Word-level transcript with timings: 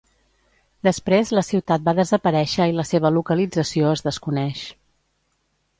Després 0.87 1.33
la 1.39 1.43
ciutat 1.49 1.85
va 1.89 1.95
desaparèixer 1.99 2.69
i 2.71 2.75
la 2.79 2.89
seva 2.93 3.13
localització 3.19 3.95
es 3.99 4.05
desconeix. 4.09 4.65